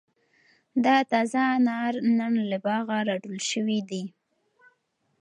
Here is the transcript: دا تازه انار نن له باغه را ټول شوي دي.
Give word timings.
دا 0.85 0.97
تازه 1.11 1.41
انار 1.55 1.93
نن 2.17 2.33
له 2.51 2.57
باغه 2.65 2.97
را 3.07 3.15
ټول 3.23 3.37
شوي 3.51 3.79
دي. 3.89 4.03